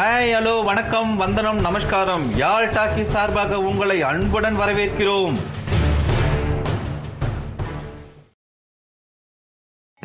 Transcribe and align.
Hi 0.00 0.34
hello 0.34 0.64
வணக்கம் 0.64 1.16
வந்தனம் 1.16 1.60
நமஸ்காரம். 1.60 2.36
யாழ் 2.36 2.68
டாக்கி 2.68 3.02
சார்பாக 3.02 3.58
உங்களை 3.60 4.02
அன்புடன் 4.02 4.58
வரவேற்கிறோம். 4.60 5.36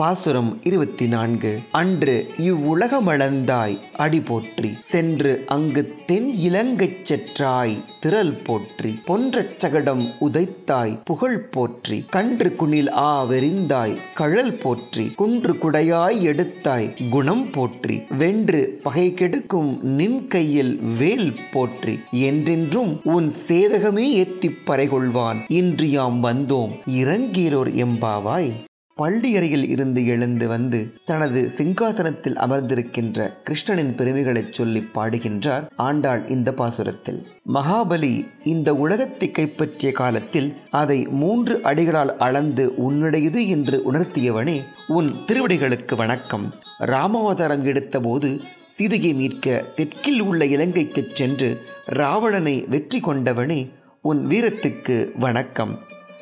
பாசுரம் 0.02 0.60
இருபத்தி 0.63 1.07
நான்கு 1.07 1.60
அன்று 1.71 2.32
இவ்வுலகமளந்தாய் 2.38 3.77
அடி 3.95 4.21
போற்றி. 4.21 4.73
சென்று 4.82 5.44
அங்கு 5.48 5.95
தென் 6.05 6.34
இலங்கைச் 6.34 7.05
செற்றாய் 7.05 7.84
திரள் 8.00 8.31
போற்றி. 8.31 9.00
பொன்றச் 9.05 9.59
சகடம் 9.59 10.13
உதைத்தாய் 10.21 11.00
புகழ் 11.05 11.50
போற்றி. 11.50 12.05
கன்று 12.09 12.55
குணில் 12.55 12.91
ஆ 12.91 13.26
வெறிந்தாய் 13.26 13.98
கழல் 14.13 14.54
போற்றி. 14.54 15.12
குன்று 15.16 15.54
குடையாய் 15.54 16.21
எடுத்தாய் 16.21 17.09
குணம் 17.09 17.50
போற்றி. 17.50 18.02
வென்று 18.18 18.80
பகை 18.84 19.13
கெடுக்கும் 19.13 19.80
நின் 19.82 20.27
கையில் 20.27 20.80
வேல் 20.98 21.34
போற்றி. 21.52 21.99
என்றென்றும் 22.12 23.02
உன் 23.04 23.32
சேவகமே 23.48 24.12
ஏத்திப் 24.13 24.62
பறைகொள்வான் 24.68 25.38
இன்று 25.48 25.90
யாம் 25.90 26.23
வந்தோம் 26.23 26.71
இறங்கீரோர் 26.85 27.85
எம்பாவாய். 27.85 28.52
பள்ளியறையில் 28.98 29.70
இருந்து 29.70 30.05
எழுந்து 30.05 30.48
வந்து 30.48 30.94
தனது 31.05 31.52
சிங்காசனத்தில் 31.58 32.35
அமர்ந்திருக்கின்ற 32.35 33.26
கிருஷ்ணனின் 33.44 33.95
பெருமைகளைச் 33.95 34.54
சொல்லி 34.54 34.81
பாடுகின்றார் 34.94 35.66
ஆண்டாள் 35.76 36.27
இந்த 36.27 36.52
பாசுரத்தில் 36.52 37.20
மகாபலி 37.54 38.27
இந்த 38.44 38.76
உலகத்தை 38.76 39.31
கைப்பற்றிய 39.31 39.91
காலத்தில் 39.91 40.54
அதை 40.71 41.08
மூன்று 41.08 41.63
அடிகளால் 41.63 42.18
அளந்து 42.18 42.73
உன்னுடையது 42.77 43.48
என்று 43.48 43.91
உணர்த்தியவனே 43.94 44.58
உன் 44.88 45.12
திருவடிகளுக்கு 45.27 45.96
வணக்கம். 45.96 46.54
ராமாவதாரம் 46.80 47.66
எடுத்தபோது 47.66 48.41
சீதையை 48.77 49.13
மீட்க 49.13 49.66
தெற்கில் 49.76 50.20
உள்ள 50.20 50.46
இலங்கைக்குச் 50.46 51.16
சென்று 51.16 51.62
ராவணனை 51.85 52.68
வெற்றி 52.70 52.99
கொண்டவனே 52.99 53.71
உன் 54.01 54.26
வீரத்துக்கு 54.26 55.12
வணக்கம். 55.20 55.79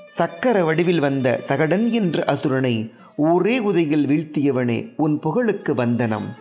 சக்கர 0.07 0.63
வடிவில் 0.63 0.99
வந்த 0.99 1.39
சகடன் 1.47 1.91
என்ற 1.91 2.23
அசுரனை 2.23 2.91
ஒரே 3.15 3.59
உதையில் 3.59 4.07
வீழ்த்தியவனே 4.07 4.93
உன் 4.97 5.19
புகழுக்கு 5.19 5.73
வந்தனம். 5.73 6.35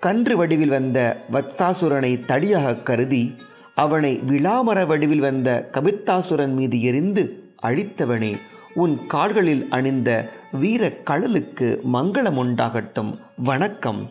கன்று 0.00 0.36
வடிவில் 0.36 0.68
வந்த 0.68 1.16
வத்சாசுரனை 1.32 2.18
தடியாக 2.26 2.82
கருதி 2.82 3.34
அவனை 3.74 4.20
விழாமர 4.26 4.86
வடிவில் 4.86 5.20
வந்த 5.20 5.68
கபித்தாசுரன் 5.72 6.54
மீது 6.54 6.82
எரிந்து 6.82 7.42
அழித்தவனே 7.62 8.36
உன் 8.74 9.06
கால்களில் 9.06 9.66
அணிந்த 9.68 10.30
வீர 10.52 10.92
கழலுக்கு 11.04 11.80
மங்களம் 11.92 12.38
உண்டாகட்டும். 12.44 13.14
வணக்கம். 13.36 14.10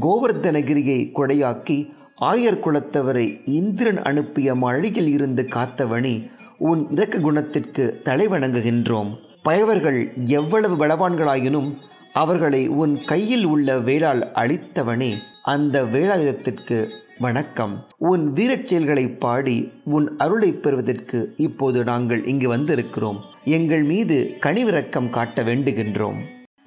கோவர்தனகிரியை 0.00 1.10
கொடையாக்கி 1.14 1.90
ஆயர் 2.20 2.62
குலத்தவரை 2.64 3.40
இந்திரன் 3.44 4.02
அனுப்பிய 4.02 4.54
மழையில் 4.54 5.08
இருந்து 5.08 5.48
காத்தவனே 5.50 6.30
உன் 6.58 6.90
இரக்க 6.90 7.20
குணத்திற்கு 7.20 8.00
தலைவணங்குகின்றோம் 8.04 9.10
பயவர்கள் 9.48 10.26
எவ்வளவு 10.26 10.86
பலவான்களாயினும் 10.86 11.74
அவர்களை 12.12 12.68
உன் 12.68 13.04
கையில் 13.04 13.44
உள்ள 13.44 13.78
வேளால் 13.78 14.30
அழித்தவனே 14.34 15.16
அந்த 15.42 15.82
வேலாயுதத்திற்கு 15.82 16.88
வணக்கம். 17.18 17.86
உன் 17.98 18.30
வீரச் 18.30 18.66
செயல்களை 18.66 19.08
பாடி 19.08 19.72
உன் 19.84 20.16
அருளை 20.16 20.52
பெறுவதற்கு 20.52 21.34
இப்போது 21.36 21.84
நாங்கள் 21.84 22.26
இங்கு 22.26 22.56
வந்திருக்கிறோம். 22.56 23.20
எங்கள் 23.44 23.82
மீது 23.82 24.36
கனிவிறக்கம் 24.40 25.10
காட்ட 25.10 25.42
வேண்டுகின்றோம். 25.42 26.18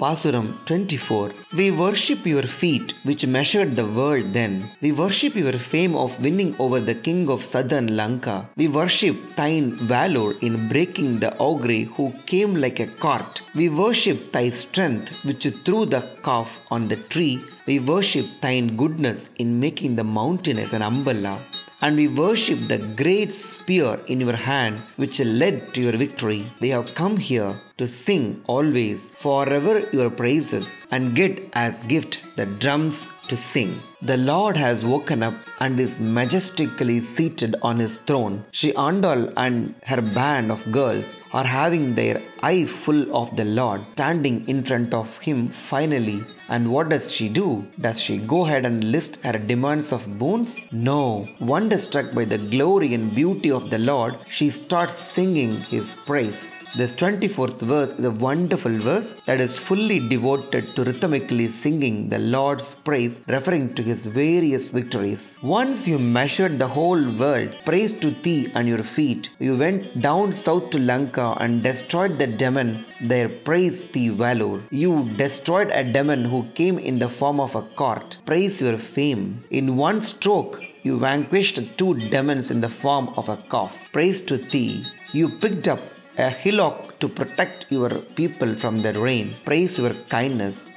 Pasuram 0.01 0.47
24. 0.65 1.31
We 1.55 1.69
worship 1.69 2.25
your 2.25 2.41
feet, 2.41 2.95
which 3.03 3.27
measured 3.27 3.75
the 3.75 3.85
world 3.85 4.33
then. 4.33 4.71
We 4.81 4.91
worship 4.91 5.35
your 5.35 5.53
fame 5.53 5.95
of 5.95 6.19
winning 6.23 6.55
over 6.57 6.79
the 6.79 6.95
king 6.95 7.29
of 7.29 7.45
southern 7.45 7.95
Lanka. 7.95 8.49
We 8.57 8.67
worship 8.67 9.15
thine 9.35 9.77
valor 9.93 10.33
in 10.41 10.67
breaking 10.69 11.19
the 11.19 11.37
ogre 11.37 11.83
who 11.93 12.11
came 12.25 12.55
like 12.55 12.79
a 12.79 12.87
cart. 12.87 13.43
We 13.53 13.69
worship 13.69 14.31
thy 14.31 14.49
strength, 14.49 15.09
which 15.23 15.45
threw 15.63 15.85
the 15.85 16.01
calf 16.23 16.59
on 16.71 16.87
the 16.87 16.95
tree. 16.95 17.39
We 17.67 17.77
worship 17.77 18.25
thine 18.41 18.75
goodness 18.75 19.29
in 19.37 19.59
making 19.59 19.97
the 19.97 20.03
mountainous 20.03 20.73
an 20.73 20.81
umbrella 20.81 21.37
and 21.81 21.95
we 21.95 22.07
worship 22.07 22.59
the 22.67 22.77
great 23.01 23.33
spear 23.33 23.99
in 24.07 24.19
your 24.19 24.35
hand 24.35 24.77
which 24.97 25.19
led 25.19 25.73
to 25.73 25.81
your 25.81 25.97
victory. 26.03 26.43
We 26.59 26.69
have 26.69 26.93
come 26.93 27.17
here 27.17 27.59
to 27.77 27.87
sing 27.87 28.43
always 28.47 29.09
forever 29.09 29.75
your 29.91 30.09
praises 30.09 30.77
and 30.91 31.15
get 31.15 31.49
as 31.53 31.83
gift 31.83 32.19
the 32.35 32.45
drums 32.45 33.09
to 33.31 33.37
sing. 33.51 33.71
The 34.09 34.17
Lord 34.17 34.55
has 34.57 34.83
woken 34.93 35.21
up 35.27 35.35
and 35.59 35.79
is 35.79 35.99
majestically 36.17 36.99
seated 37.01 37.55
on 37.61 37.77
his 37.83 37.97
throne. 38.07 38.35
She 38.59 38.71
Andal 38.87 39.21
and 39.37 39.75
her 39.91 40.01
band 40.01 40.51
of 40.51 40.71
girls 40.79 41.17
are 41.33 41.49
having 41.59 41.95
their 41.95 42.21
eye 42.41 42.65
full 42.65 43.03
of 43.15 43.35
the 43.39 43.45
Lord, 43.45 43.81
standing 43.93 44.37
in 44.49 44.63
front 44.63 44.93
of 45.01 45.19
him 45.19 45.49
finally. 45.49 46.19
And 46.49 46.71
what 46.73 46.89
does 46.89 47.05
she 47.15 47.29
do? 47.29 47.65
Does 47.79 48.01
she 48.05 48.17
go 48.17 48.45
ahead 48.45 48.65
and 48.65 48.91
list 48.95 49.17
her 49.27 49.37
demands 49.51 49.93
of 49.93 50.07
boons? 50.19 50.59
No. 50.71 51.29
Wonderstruck 51.39 52.11
by 52.17 52.25
the 52.25 52.39
glory 52.55 52.93
and 52.93 53.15
beauty 53.15 53.51
of 53.51 53.69
the 53.69 53.79
Lord, 53.91 54.15
she 54.27 54.49
starts 54.49 54.95
singing 54.95 55.53
his 55.75 55.95
praise. 56.07 56.61
This 56.75 56.93
24th 56.95 57.61
verse 57.71 57.91
is 57.99 58.05
a 58.05 58.11
wonderful 58.11 58.75
verse 58.89 59.13
that 59.27 59.39
is 59.45 59.57
fully 59.57 59.99
devoted 60.09 60.75
to 60.75 60.83
rhythmically 60.83 61.47
singing 61.49 62.09
the 62.09 62.19
Lord's 62.19 62.75
praise, 62.75 63.20
referring 63.27 63.73
to 63.75 63.83
his 63.83 64.05
various 64.05 64.67
victories. 64.67 65.37
Once 65.41 65.87
you 65.87 65.97
measured 65.99 66.59
the 66.59 66.67
whole 66.67 67.03
world, 67.21 67.55
praise 67.65 67.93
to 67.93 68.11
thee 68.11 68.51
and 68.55 68.67
your 68.67 68.83
feet. 68.83 69.29
You 69.39 69.57
went 69.57 70.01
down 70.01 70.33
south 70.33 70.69
to 70.71 70.79
Lanka 70.79 71.35
and 71.39 71.63
destroyed 71.63 72.17
the 72.17 72.27
demon, 72.27 72.85
there 73.01 73.29
praise 73.29 73.85
thee 73.87 74.09
valor. 74.09 74.61
You 74.69 75.09
destroyed 75.15 75.69
a 75.71 75.83
demon 75.83 76.25
who 76.25 76.43
came 76.53 76.77
in 76.79 76.99
the 76.99 77.09
form 77.09 77.39
of 77.39 77.55
a 77.55 77.63
cart. 77.81 78.17
Praise 78.25 78.61
your 78.61 78.77
fame. 78.77 79.43
In 79.49 79.77
one 79.77 80.01
stroke, 80.01 80.61
you 80.83 80.99
vanquished 80.99 81.77
two 81.77 81.93
demons 82.09 82.51
in 82.51 82.59
the 82.59 82.69
form 82.69 83.09
of 83.17 83.29
a 83.29 83.37
calf. 83.37 83.75
Praise 83.91 84.21
to 84.23 84.37
thee. 84.37 84.85
You 85.13 85.29
picked 85.29 85.67
up 85.67 85.79
a 86.17 86.29
hillock 86.29 86.99
to 86.99 87.07
protect 87.07 87.65
your 87.69 87.89
people 88.19 88.55
from 88.55 88.81
the 88.81 88.93
rain. 88.93 89.35
Praise 89.45 89.77
your 89.79 89.93
kindness. 90.09 90.69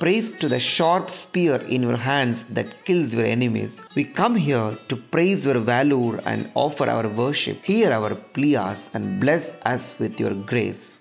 Praise 0.00 0.30
to 0.30 0.48
the 0.48 0.58
sharp 0.58 1.10
spear 1.10 1.56
in 1.56 1.82
your 1.82 1.98
hands 1.98 2.44
that 2.44 2.86
kills 2.86 3.12
your 3.14 3.26
enemies. 3.26 3.78
We 3.94 4.04
come 4.04 4.34
here 4.34 4.74
to 4.88 4.96
praise 4.96 5.44
your 5.44 5.58
valor 5.58 6.22
and 6.24 6.50
offer 6.54 6.88
our 6.88 7.06
worship. 7.06 7.62
Hear 7.62 7.92
our 7.92 8.14
pleas 8.14 8.88
and 8.94 9.20
bless 9.20 9.56
us 9.56 9.98
with 9.98 10.18
your 10.18 10.32
grace. 10.32 10.99